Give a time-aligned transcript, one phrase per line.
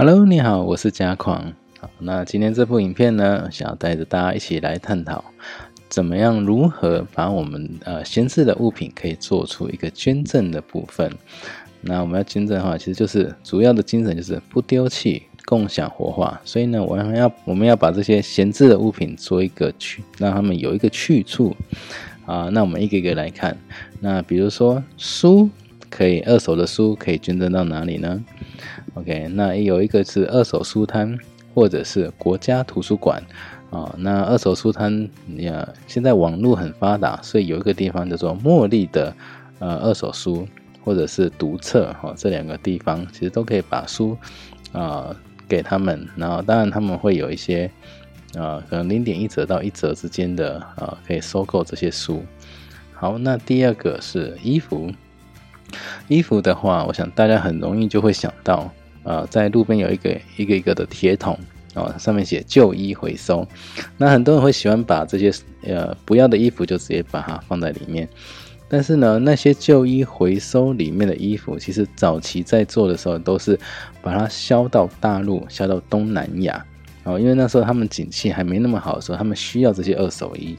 [0.00, 1.52] Hello，你好，我是嘉狂。
[1.80, 5.24] 好，那今天这部影片呢，想要带着大家一起来探讨，
[5.88, 11.10] 怎么样如何把我们呃闲置的物品可以做出一个捐赠的部分。
[11.80, 16.40] 那我们要捐赠的话，其实就是主要的精神就是不丢弃，共享活化。
[16.44, 21.56] 所以呢，我们要我们要把这些闲置的物品做一个去，让他们有一个去处
[22.24, 22.48] 啊。
[22.52, 23.58] 那我们一个一个来看。
[23.98, 25.50] 那比如说书，
[25.90, 28.24] 可以二手的书可以捐赠到哪里呢
[28.94, 31.18] ？OK，那有一个是二手书摊，
[31.54, 33.22] 或者是国家图书馆
[33.70, 33.94] 啊。
[33.98, 39.14] 那二手书摊，呀，现在网络很发达，所以有一个地方叫做茉莉的
[39.58, 40.46] 呃二手书，
[40.84, 44.16] 或者是读册哈，这两个地方其实都可以把书
[44.72, 45.14] 啊
[45.48, 46.06] 给他们。
[46.16, 47.70] 然后当然他们会有一些
[48.34, 52.22] 啊，可能零点一折到一折之间的啊，可以收购这些书。
[52.92, 54.90] 好，那第二个是衣服，
[56.08, 58.70] 衣服的话，我想大家很容易就会想到。
[59.04, 61.38] 呃，在路边有一个一个一个的铁桶
[61.72, 63.46] 哦，上面写旧衣回收。
[63.96, 65.32] 那很多人会喜欢把这些
[65.62, 68.06] 呃不要的衣服就直接把它放在里面。
[68.68, 73.58] 但是呢，那些旧衣回收里面的衣服，其实早期在做的时候都是
[74.02, 76.62] 把它销到大陆，销到东南亚
[77.04, 80.54] 哦，因为那时候他们景气还没那么好的时候，他们需要这些二手衣。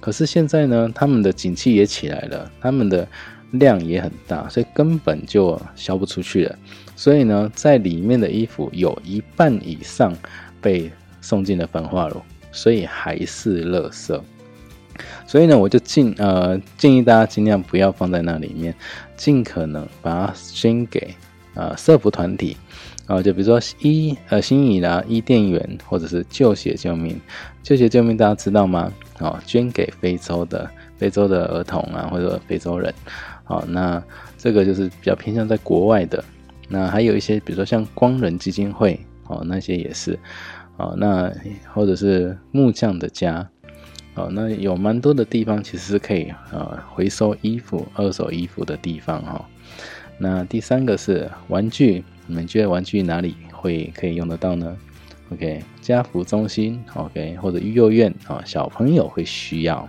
[0.00, 3.06] 可是现在呢，他们的景气也起来了，他们的
[3.52, 6.58] 量也很大，所以根本就销不出去了。
[6.96, 10.14] 所以呢，在里面的衣服有一半以上
[10.60, 12.20] 被送进了焚化炉，
[12.52, 14.20] 所以还是垃圾。
[15.26, 18.74] 所以呢，我就尽呃建议大家尽量不要放在那里面，
[19.16, 21.14] 尽可能把它捐给
[21.54, 22.56] 呃社福团体
[23.06, 27.18] 啊，就比如说医呃新义啦伊甸园，或者是旧血救命。
[27.62, 28.92] 旧血救命大家知道吗？
[29.20, 32.92] 哦，捐给非洲的非洲的儿童啊，或者非洲人。
[33.50, 34.00] 好，那
[34.38, 36.24] 这个就是比较偏向在国外的。
[36.68, 40.16] 那还有一些，比如说像光仁基金会哦，那些也是
[40.76, 40.94] 哦。
[40.96, 41.28] 那
[41.74, 43.44] 或者是木匠的家
[44.14, 49.44] 哦，那有蛮多的地方其实是可以呃回收衣服、二手衣服的地方哈。
[50.16, 54.76] 那第三个是玩具，你们觉得玩具哪里会可以用得到呢
[55.32, 59.88] ？OK，家福中心 OK，或者育幼院啊，小朋友会需要。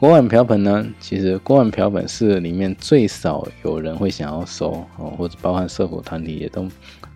[0.00, 0.86] 锅碗瓢盆呢？
[0.98, 6.66] 其实锅碗瓢盆是里面最少有人会想要收哦，或者包含社火团体也都，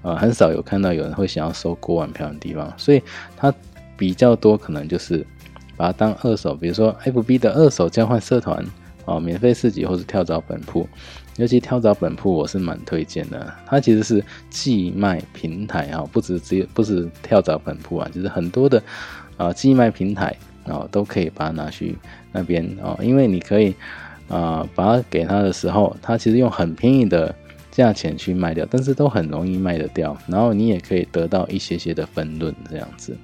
[0.03, 3.03] 呃，很少有看到有人会想要收锅碗瓢盆的地方，所以
[3.39, 3.51] 它
[3.97, 5.27] 比较多可能就是
[5.79, 8.63] 把它当二手，比如说 FB 的二手交换社团
[9.07, 10.87] 哦，免费市集或者跳蚤本铺，
[11.39, 18.83] 尤其跳蚤本铺我是蛮推荐的，它其实是寄卖平台啊，不止只有不止跳蚤本铺啊，就是很多的
[19.39, 20.37] 啊寄卖平台。
[20.67, 21.97] 哦，都可以把它拿去
[22.33, 23.75] 那边哦，因为你可以
[24.29, 27.35] 啊，把它给他的时候，他其实用很便宜的
[27.71, 30.17] 价钱去卖掉，但是都很容易卖得掉。
[30.27, 33.15] 然后你也可以得到一些些的分润这样子。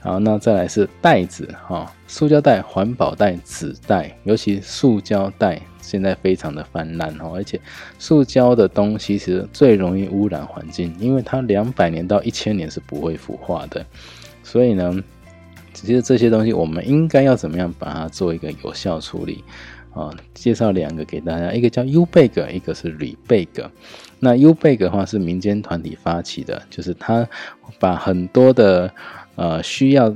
[0.00, 7.60] 好，那再来是袋子哈，塑胶袋、环保袋、纸袋，尤其塑胶袋现在非常的泛滥哦，而且
[7.98, 13.84] 塑胶的东西其实最容易污染环境，因为它两百年到一千年是不会腐化的，
[14.44, 15.02] 所以呢。
[15.76, 19.44] 其实这些东西，我们应该要怎么样把它做一个有效处理
[19.92, 20.10] 啊？
[20.32, 23.68] 介绍两个给大家，一个叫 U Bag，一个是 Rebag。
[24.18, 27.28] 那 U Bag 的话是民间团体发起的，就是他
[27.78, 28.90] 把很多的
[29.34, 30.12] 呃需要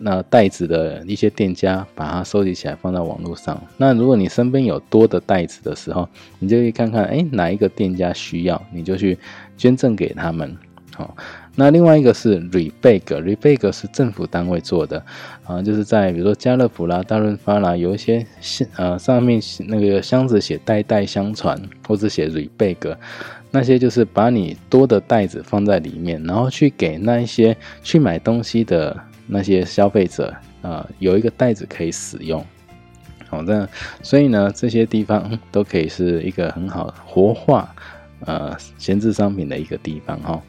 [0.00, 3.62] 那袋子的一些店家把它收集起来放到网络上。
[3.76, 6.08] 那如果你身边有多的袋子的时候，
[6.38, 9.18] 你就可以看看，哎，哪一个店家需要，你就去
[9.58, 10.56] 捐赠给他们。
[10.96, 11.16] 好。
[11.54, 15.04] 那另外一个是 Rebag，Rebag 是政府单位做的，
[15.44, 22.96] 啊，就是在比如说家乐福啦、大润发啦，有一些箱呃上面那个箱子写代代相传，或者写 Rebag，
[23.50, 32.42] 那些就是把你多的袋子放在里面，然后去给那一些去买东西的那些消费者啊，有一个袋子可以使用，
[33.28, 33.68] 好的，
[34.02, 37.74] 所以呢，这些地方都可以是一个很好活化
[38.26, 40.42] 呃闲置商品的一个地方哈。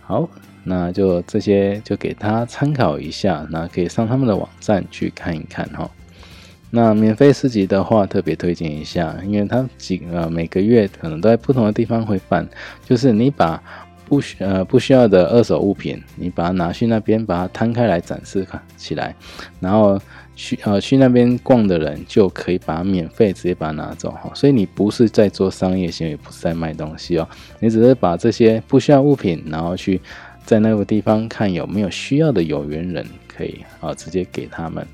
[0.00, 0.28] 好，
[0.64, 5.90] 那就这些就给他参考一下，那可以上他们的网站去看一看哈。
[6.70, 12.46] 那免费四级的话，特别推荐一下，因为它几呃每个月可能都在不同的地方会办，
[12.84, 13.62] 就是你把
[14.08, 19.14] 不需呃不需要的二手物品，你把它拿去那边，把它摊开来展示看起来，
[19.60, 20.00] 然后。
[20.40, 27.28] 去呃去那边逛的人就可以把它免费直接把它拿走哈，所以你不是在做商业行为，不是在卖东西哦，
[27.58, 30.00] 你只是把这些不需要物品，然后去
[30.44, 34.86] 在那个地方看有没有需要的有缘人，可以啊直接给他们。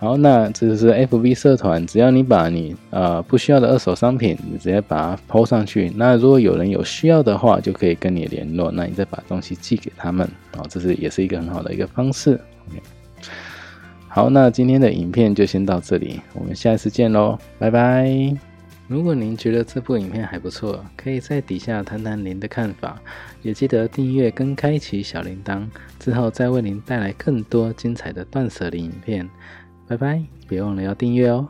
[0.00, 5.90] 好，那这就是 FB 社团，只要你把你呃不需要的二手商品，你直接把它抛上去。
[5.96, 10.24] 那如果有人有需要的话，就可以跟你联络，那你再把东西寄给他们。
[10.56, 12.40] 哦，这是也是一个很好的一个方式。
[14.06, 18.08] 好，那今天的影片就先到这里，我们下一次见喽，拜拜。
[18.86, 22.98] 如果您觉得这部影片还不错，可以在底下谈谈您的看法，
[23.42, 25.66] 也记得订阅跟开启小铃铛，
[25.98, 29.28] 之后再为您带来更多精彩的断舍离影片。
[29.88, 31.48] 拜拜，别忘了要订阅哦。